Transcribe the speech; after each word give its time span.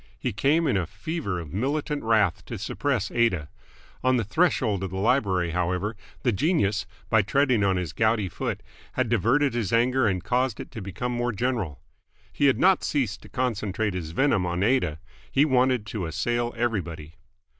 He 0.17 0.33
came 0.33 0.65
in 0.65 0.77
a 0.77 0.87
fever 0.87 1.39
of 1.39 1.53
militant 1.53 2.01
wrath 2.01 2.43
to 2.45 2.57
suppress 2.57 3.11
Aida. 3.11 3.49
On 4.03 4.17
the 4.17 4.23
threshold 4.23 4.81
of 4.83 4.89
the 4.89 4.97
library, 4.97 5.51
however, 5.51 5.95
the 6.23 6.31
genius, 6.31 6.87
by 7.11 7.21
treading 7.21 7.63
on 7.63 7.77
his 7.77 7.93
gouty 7.93 8.27
foot, 8.27 8.61
had 8.93 9.09
diverted 9.09 9.53
his 9.53 9.71
anger 9.71 10.07
and 10.07 10.23
caused 10.23 10.59
it 10.59 10.71
to 10.71 10.81
become 10.81 11.11
more 11.11 11.31
general. 11.31 11.81
He 12.33 12.47
had 12.47 12.57
not 12.57 12.83
ceased 12.83 13.21
to 13.21 13.29
concentrate 13.29 13.93
his 13.93 14.09
venom 14.09 14.43
on 14.43 14.63
Aida. 14.63 14.97
He 15.31 15.45
wanted 15.45 15.85
to 15.85 16.07
assail 16.07 16.51
everybody. 16.57 17.13